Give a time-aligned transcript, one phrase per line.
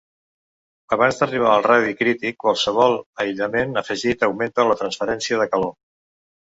[0.95, 5.81] Abans d'arribar al radi crític qualsevol aïllament afegit augmenta la transferència de calor.